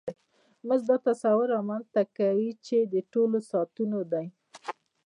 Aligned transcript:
مزد 0.67 0.87
دا 0.89 0.97
تصور 1.07 1.47
رامنځته 1.55 2.01
کوي 2.17 2.49
چې 2.65 2.77
د 2.93 2.95
ټولو 3.11 3.37
ساعتونو 3.49 3.99
دی 4.11 4.25